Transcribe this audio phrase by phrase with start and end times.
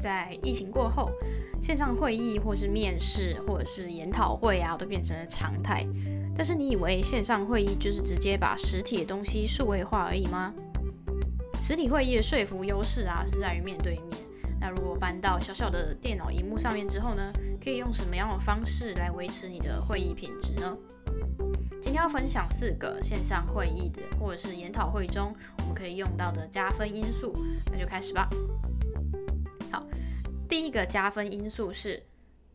[0.00, 1.10] 在疫情过后，
[1.60, 5.86] 线上会议或是面试或者是研讨会啊，都变成了常态。
[6.34, 10.54] 但是你以为线上会议就是直接把实体的东西数位化而已吗？
[11.62, 14.18] 实体会议的说服优势啊，是在于面对面。
[14.58, 17.32] 那如果搬到小小的电脑荧幕上面之后呢，
[17.62, 20.76] 可以用什么样的方式来维持你的会议品质呢？
[21.82, 27.34] 今天要分享四个线上会议的或者是研讨会中我们可以用到的加分因素，
[27.70, 28.28] 那就开始吧。
[30.50, 32.02] 第一个加分因素是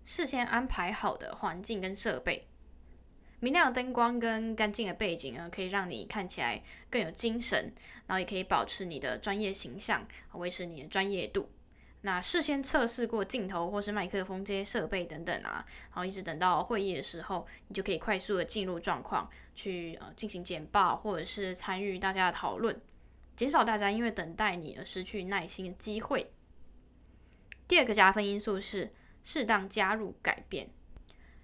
[0.04, 2.45] 事先安排好的环境跟设备，
[3.40, 7.73] 明亮的灯光跟干净的背景呢，可以让你看起来更有精神，
[8.05, 11.49] 然后也可以保持你的专业形象，维持你的专业度。
[12.02, 22.77] 那事先测试过镜头或是麦克风这些设备等等啊，然后一直等到会议的时候，你就可以快速的进入状况，去呃进行简报或者是参与大家的讨论，
[23.38, 26.30] 减少大家因为等待你而失去耐心的机会。
[27.68, 30.70] 第二个加分因素是适当加入改变，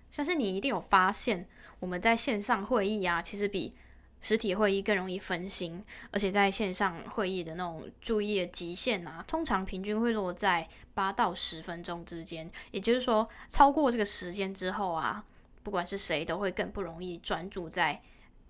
[0.10, 1.48] 相信你一定有发现，
[1.80, 3.74] 我们在线上会议啊，其实比
[4.22, 12.48] 实体会议更容易分心，而且在线上会议的那种注意的极限啊，通常平均会落在八到十分钟之间。
[12.70, 15.26] 也就是说，超过这个时间之后啊，
[15.64, 18.00] 不管是谁都会更不容易专注在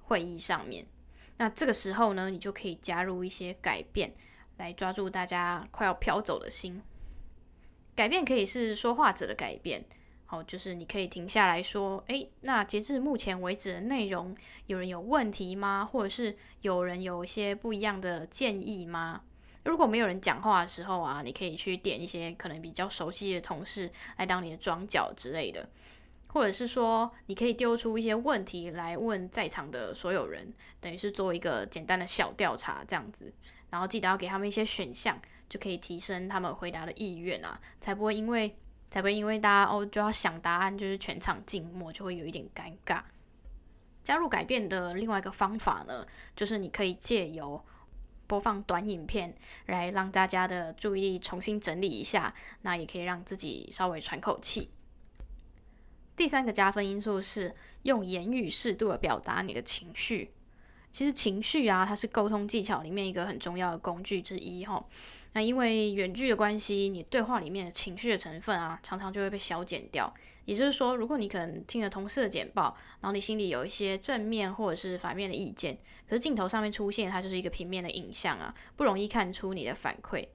[0.02, 0.86] 会议上面。
[1.38, 4.14] 那这个时候呢，你就可以加入一些改变，
[4.58, 6.82] 来抓住大家快要飘走的心。
[7.96, 9.84] 改变可以是说话者的改变。
[10.26, 14.34] 好，就是你可以停下来说，诶，那截至目前为止的内容，
[14.68, 15.84] 有人有问题吗？
[15.92, 19.24] 或者是有人有一些不一样的建议吗？
[19.66, 25.70] 如果没有人讲话的时候啊，你可以去点一些可能比较熟悉的同事来当你的装脚之类的，
[26.34, 33.34] 或者是说，你可以丢出一些问题来问在场的所有人，等于是做一个简单的小调查这样子，
[33.70, 38.56] 然后记得要给他们一些选项，就可以提升他们回答的意愿啊，才不会因为。
[38.90, 43.02] 才不会因为大家哦就要想答案，就是全场静默，就会有一点尴尬。
[44.04, 46.06] 加入改变的另外一个方法呢，
[46.36, 47.64] 就是你可以借由
[48.28, 49.34] 播放短影片
[49.68, 52.34] 来让大家的注意力重新整理一下，
[52.64, 54.70] 那也可以让自己稍微喘口气。
[56.22, 57.52] 第三个加分因素是
[57.82, 60.30] 用言语适度的表达你的情绪。
[60.92, 64.86] 其实情绪啊，它是沟通技巧里面一个很重要的工具之一哈。
[65.34, 70.14] 那因为远距的关系，你对话里面的情绪的成分啊，常常就会被消减掉。
[70.46, 75.76] 也就是说，如果你可能听了同事的简报，然后你心里有一些正面或者是反面的意见，
[76.08, 80.28] 可是镜头上面出现它就是一个平面的影像啊，不容易看出你的反馈。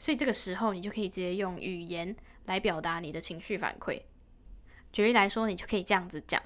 [0.00, 2.16] 所以这个时候，你就可以直接用语言
[2.46, 4.02] 来表达你的情绪反馈。
[4.92, 6.42] 举例来说，你就可以这样子讲：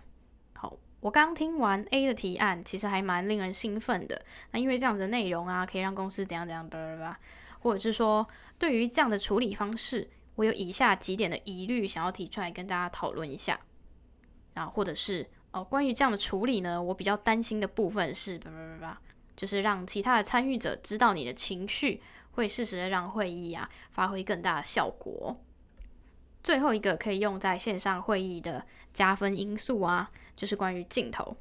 [0.55, 4.25] 好，我刚听完 A 的提案，其实还蛮令人兴奋的。
[4.51, 7.19] 那因为这样子的内容啊，可以让公司怎样怎样，巴拉巴拉。
[7.61, 8.27] 或者是说，
[8.59, 13.59] 对于这样的处理方式，我有以下几点的疑虑，想要提出来跟大家讨论一下。
[14.53, 19.01] 啊，或者是哦，关于这样的处理呢，我比较担心的部分是，叭叭叭叭，
[19.35, 22.03] 就是让其他的参与者知道你的情绪，
[22.33, 25.35] 会适时的让会议啊发挥更大的效果。
[26.55, 31.37] 最后一个可以用在线上会议的加分因素啊，就是关于镜头。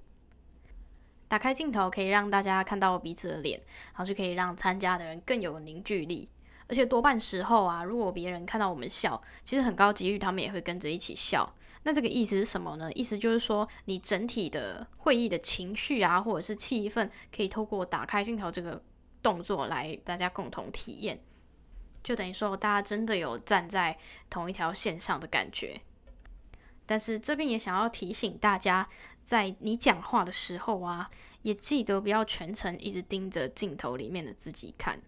[1.28, 6.28] 打开镜头可以让大家看到彼此的脸，然后就可以让参加的人更有凝聚力。
[6.68, 11.47] 而且多半时候啊，如果别人看到我们笑，其实很高几率他们也会跟着一起笑。
[11.84, 12.91] 那这个意思是什么呢？
[12.94, 18.81] 意思就是说，你整体的会议的情绪啊，或者是气氛，可以透过打开镜头这个
[19.22, 21.19] 动作来大家共同体验，
[22.03, 23.97] 就等于说大家真的有站在
[24.30, 25.81] 同一条线上的感觉。
[26.86, 28.90] 但是这边也想要提醒大家。
[29.24, 31.09] 在你讲话的时候啊，
[31.44, 35.00] 也记得不要全程一直盯着镜头里面的自己看，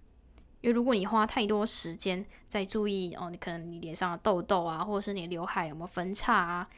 [0.61, 6.69] 因为如果你花太多时间在注意哦，你可能你脸上的痘痘啊，或者是你刘海有没有分叉啊，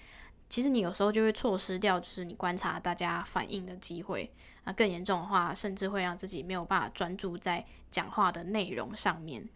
[0.50, 4.32] 其实你有时候就会错失掉就是你观察大家反应的机会。
[4.64, 9.48] 那更严重的话，甚至会让自己没有办法专注在讲话的内容上面。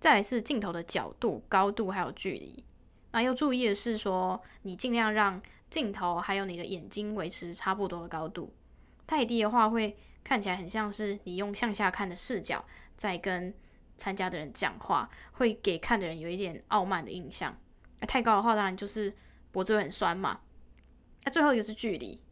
[0.00, 2.64] 再来是镜头的角度、高度还有距离。
[3.12, 5.42] 那要注意的是说，你尽量让。
[5.68, 8.54] 镜头还有你的眼睛维持差不多的高度，
[9.04, 12.64] 太低的话会看起来很像是你用向下看的视角
[12.94, 13.52] 在跟
[13.96, 17.54] 参加的人讲话，会给看的人有一点傲慢的印象。
[18.02, 19.12] 太高的话，当然就是
[19.50, 20.38] 脖子会很酸嘛。
[21.24, 22.22] 那最后一个是距离，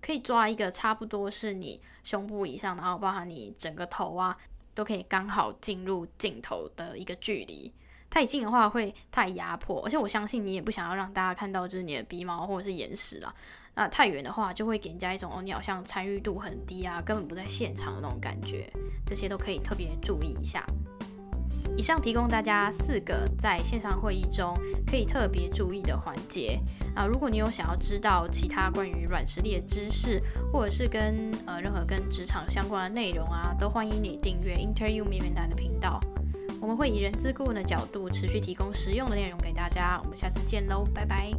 [0.00, 4.34] 可以抓一个差不多是你胸部以上，然后包含你整个头啊，
[4.74, 7.72] 都可以刚好进入镜头的一个距离。
[8.08, 13.34] 太近的话会太压迫，而且我相信你也不想要让大家看到就是你的鼻毛或者是眼屎啊。
[13.74, 18.68] 那太远的话就会给人家一种哦，你好像参与度很低啊，根本不在现场的那种感觉。
[19.06, 20.64] 这些都可以特别注意一下。
[21.76, 24.54] 以上提供大家四个在线上会议中
[24.86, 26.60] 可以特别注意的环节
[26.94, 27.06] 啊。
[27.06, 30.22] 如果你有想要知道其他关于软实力的知识，
[30.52, 35.98] 或者是跟呃任何跟职场相关的内容啊，都欢迎你订阅 Interview 面面谈的频道。
[36.60, 39.98] 我们会以人资顾问的角度持续提供实用的内容给大家。
[40.04, 41.30] 我们下次见喽，拜拜。